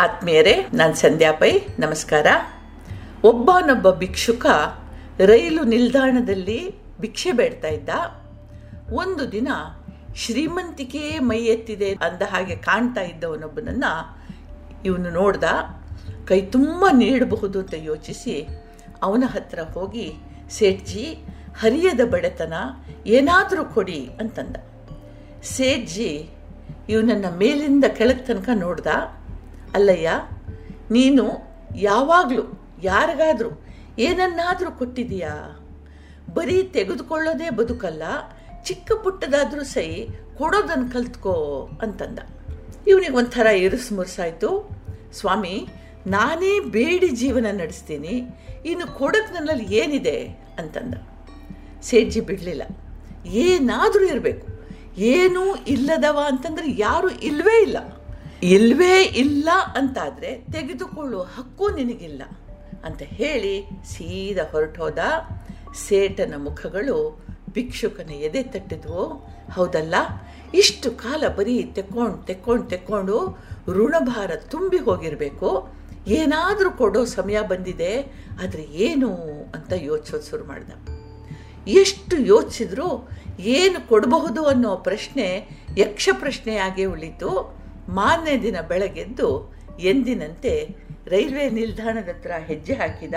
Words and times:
ಆತ್ಮೀಯರೇ, 0.00 0.66
ನಾನು 0.74 0.94
ಸಂಧ್ಯಾ 0.94 1.32
ಪೈ 1.32 1.58
ನಮಸ್ಕಾರ. 1.78 2.26
ಒಬ್ಬನೊಬ್ಬ 3.24 3.90
ಭಿಕ್ಷುಕ 3.90 4.46
ರೈಲು 5.26 5.64
ನಿಲ್ದಾಣದಲ್ಲಿ 5.64 6.74
ಭಿಕ್ಷೆ 7.00 7.32
ಬೇಡ್ತಾ 7.32 7.68
ಇದ್ದ. 7.68 7.88
ಒಂದು 8.92 9.32
ದಿನ 9.32 9.48
ಶ್ರೀಮಂತಿಕೆ 10.16 11.18
ಮೈ 11.18 11.38
ಎತ್ತಿದೆ 11.38 11.90
ಅಂದ 11.92 12.22
ಹಾಗೆ 12.22 12.56
ಕಾಣ್ತಾ 12.56 13.00
ಇದ್ದವನೊಬ್ಬನನ್ನ 13.00 13.84
ಇವನು 14.84 15.10
ನೋಡ್ದ. 15.10 15.44
ಕೈ 16.28 16.40
ತುಂಬ 16.40 16.86
ನೀಡಬಹುದು 16.92 17.58
ಅಂತ 17.58 17.74
ಯೋಚಿಸಿ 17.76 18.48
ಅವನ 19.02 19.24
ಹತ್ರ 19.26 19.58
ಹೋಗಿ, 19.74 20.12
ಸೇಠ್ಜಿ, 20.50 21.18
ಹರಿಯದ 21.60 22.00
ಬಡತನ 22.10 22.54
ಏನಾದರೂ 23.06 23.64
ಕೊಡಿ 23.64 24.10
ಅಂತಂದ. 24.20 24.56
ಸೇಠ್ಜಿ 25.42 26.30
ಇವನನ್ನ 26.88 27.24
ಮೇಲಿಂದ 27.36 27.84
ಕೆಳಗೆ 27.84 28.26
ತನಕ 28.26 28.48
ನೋಡ್ದ. 28.54 28.86
ಅಲ್ಲಯ್ಯ, 29.74 30.10
ನೀನು 30.90 31.24
ಯಾವಾಗಲೂ 31.76 32.44
ಯಾರಿಗಾದರೂ 32.82 33.62
ಏನನ್ನಾದರೂ 33.98 34.70
ಕೊಟ್ಟಿದೀಯಾ 34.70 35.56
ಬರೀ 36.34 36.62
ತೆಗೆದುಕೊಳ್ಳೋದೇ 36.62 37.50
ಬದುಕಲ್ಲ, 37.50 38.02
ಚಿಕ್ಕ 38.64 38.92
ಪುಟ್ಟದಾದರೂ 38.92 39.64
ಸೈ 39.64 40.06
ಕೊಡೋದನ್ನು 40.38 40.92
ಕಲ್ತ್ಕೋ 40.92 41.68
ಅಂತಂದ. 41.82 42.18
ಇವನಿಗೆ 42.86 43.12
ಒಂಥರ 43.12 43.46
ಇರಿಸು 43.46 43.94
ಮುರುಸಾಯ್ತು. 43.94 44.70
ಸ್ವಾಮಿ, 45.12 45.66
ನಾನೇ 46.06 46.60
ಬೇಡಿ 46.60 47.08
ಜೀವನ 47.08 47.46
ನಡೆಸ್ತೀನಿ, 47.52 48.14
ಇನ್ನು 48.64 48.86
ಕೊಡೋಕೆ 48.98 49.34
ನನ್ನಲ್ಲಿ 49.34 49.74
ಏನಿದೆ 49.74 50.26
ಅಂತಂದ. 50.58 50.94
ಸೇಜ್ಜಿ 51.82 52.20
ಬಿಡಲಿಲ್ಲ. 52.20 52.62
ಏನಾದರೂ 53.26 54.04
ಇರಬೇಕು. 54.04 54.46
ಏನೂ 54.98 55.54
ಇಲ್ಲದವ 55.54 56.18
ಅಂತಂದ್ರೆ 56.26 56.66
ಯಾರು 56.78 57.10
ಇಲ್ವೇ 57.10 57.62
ಇಲ್ಲ. 57.62 57.76
ಇಲ್ವೇ 58.42 59.02
ಇಲ್ಲ 59.02 59.48
ಅಂತಾದರೆ 59.76 60.44
ತೆಗೆದುಕೊಳ್ಳುವ 60.52 61.22
ಹಕ್ಕು 61.22 61.70
ನಿನಗಿಲ್ಲ 61.70 62.22
ಅಂತ 62.84 63.02
ಹೇಳಿ 63.02 63.64
ಸೀದಾ 63.84 64.42
ಹೊರಟೋದ 64.50 64.98
ಸೇಟನ 65.88 66.34
ಮುಖಗಳು 66.36 67.24
ಭಿಕ್ಷುಕನ 67.52 68.10
ಎದೆ 68.10 68.42
ತಟ್ಟಿದ್ವು. 68.42 69.28
ಹೌದಲ್ಲ? 69.52 69.94
ಇಷ್ಟು 70.54 70.90
ಕಾಲ 70.90 71.28
ಬರೀ 71.28 71.62
ತೆಕ್ಕೊಂಡು 71.62 72.26
ತೆಕ್ಕೊಂಡು 72.26 72.64
ತೆಕ್ಕೊಂಡು 72.66 73.38
ಋಣಭಾರ 73.68 74.30
ತುಂಬಿ 74.36 74.78
ಹೋಗಿರಬೇಕು. 74.78 75.68
ಏನಾದರೂ 76.08 76.70
ಕೊಡೋ 76.70 77.04
ಸಮಯ 77.04 77.40
ಬಂದಿದೆ, 77.40 78.02
ಆದರೆ 78.42 78.62
ಏನು 78.62 79.14
ಅಂತ 79.54 79.72
ಯೋಚಿಸೋದು 79.76 80.30
ಶುರು 80.30 80.44
ಮಾಡ್ದ. 80.44 80.70
ಎಷ್ಟು 81.68 82.16
ಯೋಚಿಸಿದ್ರು 82.16 83.10
ಏನು 83.40 83.88
ಕೊಡಬಹುದು 83.88 84.46
ಅನ್ನೋ 84.46 84.76
ಪ್ರಶ್ನೆ 84.76 85.48
ಯಕ್ಷ 85.78 86.08
ಪ್ರಶ್ನೆಯಾಗೇ 86.12 86.84
ಉಳಿತು. 86.84 87.59
ಮಾರನೇ 87.88 88.42
ದಿನ 88.42 88.56
ಬೆಳಗ್ಗೆದ್ದು 88.68 89.52
ಎಂದಿನಂತೆ 89.80 90.76
ರೈಲ್ವೆ 91.06 91.50
ನಿಲ್ದಾಣದ 91.50 92.08
ಹತ್ರ 92.08 92.30
ಹೆಜ್ಜೆ 92.46 92.74
ಹಾಕಿದ. 92.74 93.14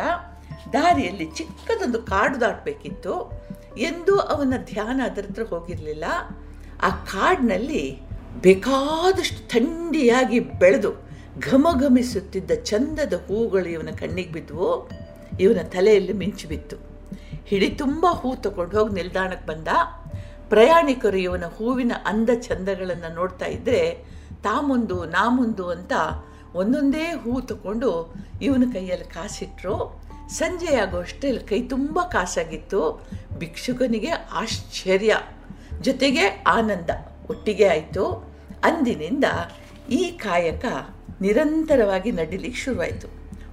ದಾರಿಯಲ್ಲಿ 0.73 1.25
ಚಿಕ್ಕದೊಂದು 1.25 2.02
ಕಾಡು 2.02 2.42
ದಾಟಬೇಕಿತ್ತು. 2.42 3.44
ಎಂದೂ 3.78 4.16
ಅವನ 4.16 4.53
ಧ್ಯಾನ 4.58 5.02
ಅದರ 5.05 5.25
ಹತ್ರ 5.30 5.44
ಹೋಗಿರಲಿಲ್ಲ. 5.44 6.03
ಆ 6.81 6.89
ಕಾಡಿನಲ್ಲಿ 6.89 8.00
ಬೇಕಾದಷ್ಟು 8.42 9.47
ಥಂಡಿಯಾಗಿ 9.50 10.39
ಬೆಳೆದು 10.39 11.03
ಘಮಘಮಿಸುತ್ತಿದ್ದ 11.39 12.52
ಚಂದದ 12.64 13.14
ಹೂಗಳು 13.27 13.66
ಇವನ 13.66 13.89
ಕಣ್ಣಿಗೆ 13.89 14.31
ಬಿದ್ದವು 14.31 14.89
ಇವನ 15.39 15.58
ತಲೆಯಲ್ಲಿ 15.64 16.14
ಮಿಂಚು 16.14 16.48
ಬಿತ್ತು. 16.48 16.77
ಹಿಡಿ 17.45 17.70
ತುಂಬ 17.70 18.05
ಹೂ 18.09 18.36
ತಗೊಂಡು 18.36 18.77
ಹೋಗಿ 18.77 18.94
ನಿಲ್ದಾಣಕ್ಕೆ 18.94 19.48
ಬಂದ. 19.48 19.67
ಪ್ರಯಾಣಿಕರು 20.50 21.17
ಇವನ 21.17 21.44
ಹೂವಿನ 21.44 21.92
ಅಂದ 22.05 22.30
ಚಂದಗಳನ್ನು 22.30 23.16
ನೋಡ್ತಾ 23.16 23.45
ಇದ್ದರೆ 23.45 24.12
ತಾ 24.44 24.61
ಮುಂದು 24.61 25.05
ನಾ 25.05 25.30
ಮುಂದು 25.30 25.66
ಅಂತ 25.69 25.94
ಒಂದೊಂದೇ 26.55 27.05
ಹೂ 27.23 27.41
ತಗೊಂಡು 27.41 27.91
ಇವನ 28.41 28.63
ಕೈಯಲ್ಲಿ 28.73 29.08
ಕಾಸಿಟ್ರು. 29.13 29.75
ಸಂಜೆ 30.30 30.75
ಆಗೋಷ್ಟರಲ್ಲಿ 30.75 31.43
ಕೈ 31.43 31.61
ತುಂಬ 31.61 31.99
ಕಾಸಾಗಿತ್ತು. 32.11 32.82
ಭಿಕ್ಷುಕನಿಗೆ 33.37 34.11
ಆಶ್ಚರ್ಯ, 34.11 35.14
ಜೊತೆಗೆ 35.82 36.43
ಆನಂದ 36.48 36.89
ಒಟ್ಟಿಗೆ 37.30 37.67
ಆಯಿತು. 37.67 38.05
ಅಂದಿನಿಂದ 38.64 39.23
ಈ 39.89 40.03
ಕಾಯಕ 40.17 40.65
ನಿರಂತರವಾಗಿ 41.21 42.11
ನಡಿಲಿಕ್ಕೆ 42.11 42.61
ಶುರುವಾಯಿತು. 42.61 43.08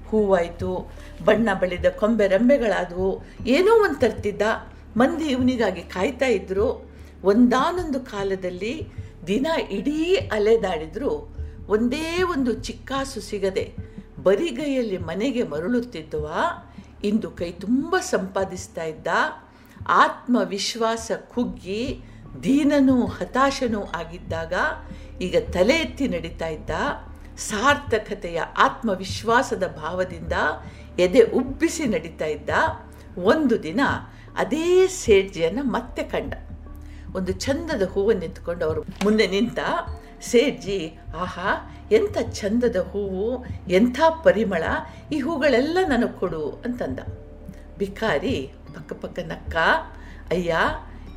ಹೂವಾಯಿತು, 0.08 0.92
ಬಣ್ಣ 1.24 1.48
ಬಳಿದ 1.60 1.86
ಕೊಂಬೆ 1.98 2.26
ರೆಂಬೆಗಳಾದವು. 2.28 3.08
ಏನೋ 3.46 3.72
ಒಂದು 3.84 3.98
ತರ್ತಿದ್ದ, 3.98 4.42
ಮಂದಿ 4.96 5.24
ಇವನಿಗಾಗಿ 5.24 5.82
ಕಾಯ್ತಾ 5.82 6.26
ಇದ್ರು. 6.26 6.68
ಒಂದಾನೊಂದು 7.24 8.00
ಕಾಲದಲ್ಲಿ 8.00 8.74
ದಿನ 9.26 9.46
ಇಡೀ 9.70 10.14
ಅಲೆದಾಡಿದ್ರು 10.14 11.40
ಒಂದೇ 11.68 12.22
ಒಂದು 12.22 12.52
ಚಿಕ್ಕಾಸು 12.52 13.20
ಸಿಗದೆ 13.20 13.74
ಬರಿಗೈಯಲ್ಲಿ 14.22 14.98
ಮನೆಗೆ 14.98 15.42
ಮರಳುತ್ತಿದ್ದುವ? 15.42 16.32
ಇಂದು 17.04 17.30
ಕೈ 17.30 17.50
ತುಂಬ 17.50 17.96
ಸಂಪಾದಿಸ್ತಾ 17.98 18.84
ಇದ್ದ. 18.84 19.06
ಆತ್ಮವಿಶ್ವಾಸ 19.88 21.10
ಕುಗ್ಗಿ 21.34 22.02
ದೀನನೂ 22.42 23.06
ಹತಾಶನೂ 23.06 23.84
ಆಗಿದ್ದಾಗ 23.84 24.52
ಈಗ 25.20 25.36
ತಲೆ 25.52 25.76
ಎತ್ತಿ 25.76 26.08
ನಡೀತಾ 26.08 26.46
ಇದ್ದ. 26.46 26.70
ಸಾರ್ಥಕತೆಯ 27.38 28.40
ಆತ್ಮವಿಶ್ವಾಸದ 28.40 29.66
ಭಾವದಿಂದ 29.66 30.32
ಎದೆ 30.98 31.20
ಉಬ್ಬಿಸಿ 31.20 31.84
ನಡೀತಾ 31.84 32.24
ಇದ್ದ. 32.24 32.50
ಒಂದು 33.18 33.62
ದಿನ 33.62 33.80
ಅದೇ 34.36 34.86
ಸೇಡ್ಜಿಯನ್ನು 34.86 35.64
ಮತ್ತೆ 35.64 36.02
ಕಂಡ. 36.02 36.34
ಒಂದು 37.16 37.32
ಚಂದದ 37.32 37.82
ಹೂವನ್ನು 37.88 38.64
ಅವರು 38.64 38.82
ಮುಂದೆ 39.04 39.26
ನಿಂತ 39.26 39.58
ಸೇಜ್ಜಿ 40.22 40.98
ಆಹಾ, 41.16 41.78
ಎಂಥ 41.92 42.18
ಚಂದದ 42.18 42.76
ಹೂವು, 42.76 43.44
ಎಂಥ 43.68 44.00
ಪರಿಮಳ, 44.24 44.64
ಈ 45.12 45.18
ಹೂಗಳೆಲ್ಲ 45.18 45.78
ನನಗೆ 45.88 46.20
ಕೊಡು 46.20 46.62
ಅಂತಂದ. 46.64 46.98
ಭಿಕಾರಿ 47.78 48.52
ಪಕ್ಕ 48.74 48.92
ಪಕ್ಕ 48.92 49.18
ನಕ್ಕ, 49.18 49.56
ಅಯ್ಯ, 50.30 50.56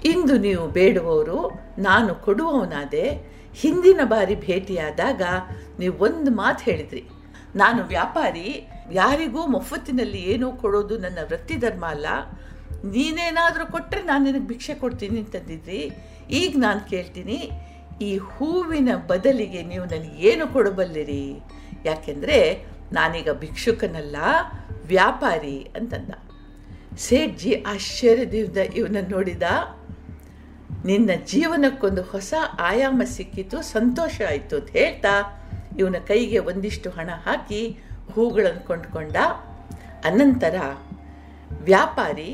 ಇಂದು 0.06 0.38
ನೀವು 0.38 0.68
ಬೇಡುವವರು, 0.68 1.52
ನಾನು 1.78 2.16
ಕೊಡುವವನಾದೆ, 2.16 3.34
ಹಿಂದಿನ 3.56 4.00
ಬಾರಿ 4.04 4.36
ಭೇಟಿಯಾದಾಗ 4.36 5.22
ನೀವು 5.80 5.98
ಒಂದು 6.04 6.32
ಮಾತು 6.32 6.64
ಹೇಳಿದ್ರಿ. 6.64 7.10
ನಾನು 7.56 7.84
ವ್ಯಾಪಾರಿ, 7.84 8.68
ಯಾರಿಗೂ 8.92 9.48
ಮೊಫತ್ತಿನಲ್ಲಿ 9.48 10.18
ಏನೂ 10.18 10.52
ಕೊಡೋದು 10.52 10.98
ನನ್ನ 10.98 11.18
ವೃತ್ತಿ 11.24 11.56
ಧರ್ಮ 11.56 11.86
ಅಲ್ಲ 11.86 12.06
ನೀನೇನಾದರೂ 12.96 13.66
ಕೊಟ್ಟರೆ 13.76 14.02
ನಾನು 14.10 14.24
ನಿನಗೆ 14.28 14.48
ಭಿಕ್ಷೆ 14.52 14.74
ಕೊಡ್ತೀನಿ 14.82 15.18
ಅಂತಂದಿದ್ರಿ 15.24 15.82
ಈಗ 16.40 16.52
ನಾನು 16.66 16.82
ಕೇಳ್ತೀನಿ, 16.92 17.38
ಈ 18.08 18.12
ಹೂವಿನ 18.32 18.90
ಬದಲಿಗೆ 19.12 19.62
ನೀವು 19.72 19.86
ನನಗೆ 19.94 20.16
ಏನು 20.30 20.46
ಕೊಡಬಲ್ಲಿರಿ? 20.56 21.26
ಯಾಕೆಂದರೆ 21.90 22.38
ನಾನೀಗ 22.98 23.30
ಭಿಕ್ಷುಕನಲ್ಲ, 23.44 24.16
ವ್ಯಾಪಾರಿ 24.92 25.58
ಅಂತಂದ. 25.78 26.12
ಸೇಠ್ಜಿ 27.06 27.54
ಆಶ್ಚರ್ಯದಿಂದ 27.74 28.58
ಇವನ 28.80 29.02
ನೋಡಿದ. 29.14 29.44
ನಿನ್ನ 30.90 31.12
ಜೀವನಕ್ಕೊಂದು 31.32 32.02
ಹೊಸ 32.12 32.34
ಆಯಾಮ 32.72 33.02
ಸಿಕ್ಕಿತು, 33.16 33.58
ಸಂತೋಷ 33.76 34.16
ಆಯಿತು 34.32 34.56
ಅಂತ 34.60 34.72
ಹೇಳ್ತಾ 34.80 35.14
ಇವನ 35.80 36.00
ಕೈಗೆ 36.10 36.40
ಒಂದಿಷ್ಟು 36.52 36.90
ಹಣ 36.98 37.10
ಹಾಕಿ 37.26 37.62
ಹೂಗಳನ್ನು 38.14 38.64
ಕೊಂಡ್ಕೊಂಡ. 38.70 39.16
ಅನಂತರ 40.10 40.56
ವ್ಯಾಪಾರಿ 41.70 42.32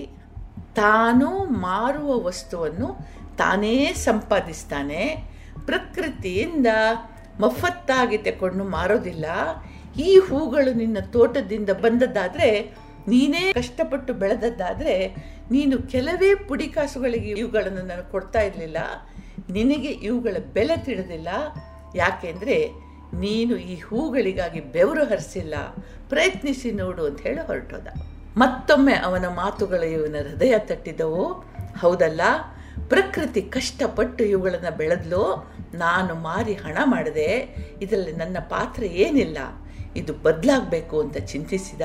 ತಾನು 0.75 1.45
ಮಾರುವ 1.45 2.23
ವಸ್ತುವನ್ನು 2.23 2.97
ತಾನೇ 3.37 3.93
ಸಂಪಾದಿಸ್ತಾನೆ. 3.93 5.29
ಪ್ರಕೃತಿಯಿಂದ 5.65 6.67
ಮಫತ್ತಾಗಿ 7.39 8.17
ತಗೊಂಡು 8.17 8.63
ಮಾರೋದಿಲ್ಲ. 8.63 9.25
ಈ 9.99 10.19
ಹೂಗಳು 10.19 10.73
ನಿನ್ನ 10.73 10.97
ತೋಟದಿಂದ 11.11 11.69
ಬಂದದ್ದಾದರೆ, 11.69 12.75
ನೀನೇ 13.07 13.53
ಕಷ್ಟಪಟ್ಟು 13.53 14.13
ಬೆಳೆದದ್ದಾದರೆ, 14.13 15.15
ನೀನು 15.51 15.77
ಕೆಲವೇ 15.77 16.35
ಪುಡಿಕಾಸುಗಳಿಗೆ 16.35 17.29
ಇವುಗಳನ್ನು 17.29 17.81
ನಾನು 17.81 18.11
ಕೊಡ್ತಾ 18.11 18.41
ಇರಲಿಲ್ಲ. 18.41 18.77
ನಿನಗೆ 19.49 19.87
ಇವುಗಳ 19.87 20.35
ಬೆಲೆ 20.53 20.77
ತಿಳಿದಿಲ್ಲ. 20.77 21.27
ಯಾಕೆಂದರೆ 21.95 22.71
ನೀನು 23.13 23.57
ಈ 23.57 23.79
ಹೂಗಳಿಗಾಗಿ 23.79 24.59
ಬೆವರು 24.59 25.03
ಹರಿಸಿಲ್ಲ. 25.03 25.55
ಪ್ರಯತ್ನಿಸಿ 26.09 26.71
ನೋಡು 26.71 27.05
ಅಂತ 27.05 27.21
ಹೇಳಿ 27.21 27.47
ಹೊರಟೋದ. 27.47 27.87
ಮತ್ತೊಮ್ಮೆ 28.39 28.93
ಅವನ 28.93 29.25
ಮಾತುಗಳು 29.27 29.85
ಇವನ 29.85 30.15
ಹೃದಯ 30.29 30.53
ತಟ್ಟಿದವು. 30.57 31.23
ಹೌದಲ್ಲ, 31.79 32.21
ಪ್ರಕೃತಿ 32.89 33.41
ಕಷ್ಟಪಟ್ಟು 33.41 34.23
ಇವುಗಳನ್ನು 34.23 34.77
ಬೆಳೆದ್ಲು. 34.77 35.23
ನಾನು 35.73 36.15
ಮಾರಿ 36.15 36.53
ಹಣ 36.53 36.77
ಮಾಡಿದೆ. 36.85 37.55
ಇದರಲ್ಲಿ 37.81 38.11
ನನ್ನ 38.11 38.37
ಪಾತ್ರ 38.49 38.83
ಏನಿಲ್ಲ. 38.83 39.37
ಇದು 39.95 40.13
ಬದಲಾಗಬೇಕು 40.13 40.99
ಅಂತ 40.99 41.17
ಚಿಂತಿಸಿದ 41.17 41.81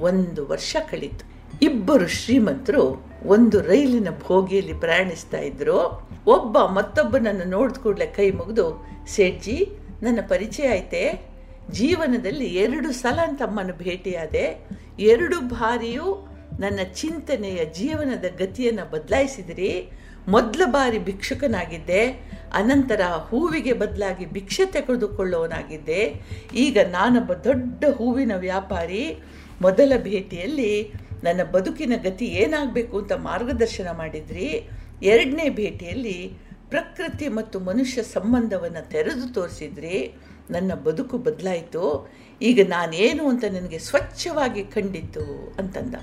ಒಂದು 0.00 0.46
ವರ್ಷ 0.46 0.76
ಕಳೀತು. 0.90 1.24
ಇಬ್ಬರು 1.62 2.06
ಶ್ರೀಮಂತರು 2.08 3.06
ಒಂದು 3.26 3.60
ರೈಲಿನ 3.60 4.08
ಭೋಗಿಯಲ್ಲಿ 4.26 4.72
ಪ್ರಯಾಣಿಸ್ತಾ 4.72 5.38
ಇದ್ರು. 5.38 6.08
ಒಬ್ಬ 6.26 6.58
ಮತ್ತೊಬ್ಬನನ್ನು 6.58 7.44
ನೋಡಿದ 7.44 7.76
ಕೂಡಲೇ 7.76 8.06
ಕೈ 8.06 8.30
ಮುಗಿದು 8.30 8.66
ಸೇಠ್ಜಿ 9.06 9.58
ನನ್ನ 10.02 10.18
ಪರಿಚಯ 10.28 10.62
ಐತೆ. 10.62 11.33
ಜೀವನದಲ್ಲಿ 11.70 12.46
ಎರಡು 12.46 12.92
ಸಲ 12.92 13.18
ತಮ್ಮನ್ನು 13.36 13.74
ಭೇಟಿಯಾದೆ, 13.74 14.66
ಎರಡು 14.98 15.40
ಬಾರಿಯೂ 15.40 16.28
ನನ್ನ 16.60 16.78
ಚಿಂತನೆಯ 16.94 17.64
ಜೀವನದ 17.64 18.24
ಗತಿಯನ್ನು 18.38 18.90
ಬದಲಾಯಿಸಿದಿರಿ. 18.90 19.90
ಮೊದಲ 20.28 20.62
ಬಾರಿ 20.64 20.98
ಭಿಕ್ಷುಕನಾಗಿದ್ದೆ, 20.98 22.06
ಅನಂತರ 22.54 23.00
ಹೂವಿಗೆ 23.02 23.72
ಬದಲಾಗಿ 23.72 24.26
ಭಿಕ್ಷೆ 24.26 24.66
ತೆಗೆದುಕೊಳ್ಳುವವನಾಗಿದ್ದೆ 24.66 26.22
ಈಗ 26.54 26.78
ನಾನೊಬ್ಬ 26.90 27.32
ದೊಡ್ಡ 27.32 27.84
ಹೂವಿನ 27.96 28.32
ವ್ಯಾಪಾರಿ. 28.36 29.22
ಮೊದಲ 29.60 29.92
ಭೇಟಿಯಲ್ಲಿ 29.96 30.92
ನನ್ನ 31.24 31.42
ಬದುಕಿನ 31.42 31.92
ಗತಿ 32.02 32.26
ಏನಾಗಬೇಕು 32.26 32.98
ಅಂತ 32.98 33.12
ಮಾರ್ಗದರ್ಶನ 33.12 33.88
ಮಾಡಿದ್ರಿ. 33.92 34.68
ಎರಡನೇ 35.02 35.48
ಭೇಟಿಯಲ್ಲಿ 35.48 36.32
ಪ್ರಕೃತಿ 36.68 37.28
ಮತ್ತು 37.28 37.60
ಮನುಷ್ಯ 37.60 38.02
ಸಂಬಂಧವನ್ನು 38.02 38.90
ತೆರೆದು 38.90 39.34
ತೋರಿಸಿದ್ರಿ. 39.34 40.14
ನನ್ನ 40.50 40.74
ಬದುಕು 40.74 41.18
ಬದಲಾಯಿತು, 41.18 42.08
ಈಗ 42.42 42.60
ನಾನೇನು 42.68 43.28
ಅಂತ 43.28 43.44
ನನಗೆ 43.44 43.78
ಸ್ವಚ್ಛವಾಗಿ 43.78 44.64
ಕಂಡಿತು 44.64 45.54
ಅಂತಂದ. 45.58 45.94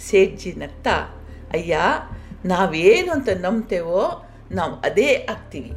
ಸೇಜ್ಜಿ 0.00 0.52
ನಗ್ತಾ, 0.52 1.24
ಅಯ್ಯ, 1.52 1.78
ನಾವೇನು 2.44 3.12
ಅಂತ 3.12 3.28
ನಂಬ್ತೇವೋ, 3.28 4.26
ನಾವು 4.52 4.74
ಅದೇ 4.74 5.26
ಆಗ್ತೀವಿ. 5.30 5.72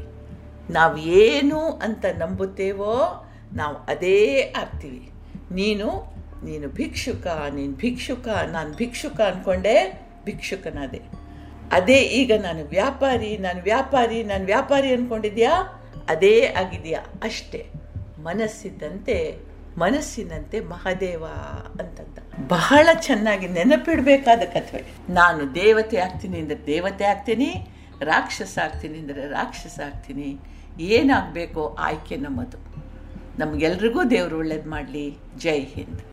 ನಾವು 0.74 0.98
ಏನು 0.98 1.60
ಅಂತ 1.60 2.06
ನಂಬುತ್ತೇವೋ, 2.18 3.26
ನಾವು 3.54 3.76
ಅದೇ 3.76 4.54
ಆಗ್ತೀವಿ. 4.58 5.12
ನೀನು 5.52 6.18
ನೀನು 6.44 6.68
ಭಿಕ್ಷುಕ 6.70 7.28
ನೀನು 7.54 7.74
ಭಿಕ್ಷುಕ, 7.74 8.28
ನಾನು 8.28 8.76
ಭಿಕ್ಷುಕ 8.76 9.22
ಅಂದ್ಕೊಂಡೆ 9.22 10.08
ಭಿಕ್ಷುಕನಾದೆ. 10.26 11.02
ಅದೇ 11.72 12.00
ಈಗ 12.00 12.32
ನಾನು 12.42 12.66
ವ್ಯಾಪಾರಿ 12.66 13.38
ನಾನು 13.38 13.64
ವ್ಯಾಪಾರಿ 13.64 14.24
ನಾನು 14.24 14.46
ವ್ಯಾಪಾರಿ 14.46 14.94
ಅಂದ್ಕೊಂಡಿದ್ಯಾ 14.94 15.52
ಅದೇ 16.08 16.42
ಆಗಿದೆಯಾ 16.42 17.00
ಅಷ್ಟೇ. 17.24 17.66
ಮನಸ್ಸಿದ್ದಂತೆ, 18.28 19.18
ಮನಸ್ಸಿನಂತೆ 19.84 20.58
ಮಹಾದೇವ 20.74 21.24
ಅಂತಂತ 21.82 22.18
ಬಹಳ 22.54 22.88
ಚೆನ್ನಾಗಿ 23.08 23.48
ನೆನಪಿಡಬೇಕಾದ 23.58 24.44
ಕಥೆ. 24.56 24.80
ನಾನು 25.20 25.42
ದೇವತೆ 25.62 25.98
ಆಗ್ತೀನಿ 26.06 26.38
ಅಂದರೆ 26.44 26.60
ದೇವತೆ 26.72 27.06
ಆಗ್ತೀನಿ, 27.14 27.50
ರಾಕ್ಷಸ 28.12 28.56
ಆಗ್ತೀನಿ 28.66 28.98
ಅಂದರೆ 29.04 29.24
ರಾಕ್ಷಸ 29.40 29.78
ಆಗ್ತೀನಿ. 29.90 30.30
ಏನಾಗಬೇಕೋ 30.96 31.64
ಆಯ್ಕೆ 31.88 32.18
ನಮ್ಮದು. 32.26 32.60
ನಮಗೆಲ್ರಿಗೂ 33.42 34.02
ದೇವರು 34.16 34.36
ಒಳ್ಳೇದು 34.42 34.70
ಮಾಡಲಿ. 34.76 35.06
ಜೈ 35.46 35.60
ಹಿಂದ್. 35.76 36.04